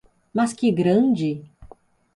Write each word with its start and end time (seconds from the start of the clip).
Mas 0.33 0.51
que 0.51 0.71
grande! 0.71 1.45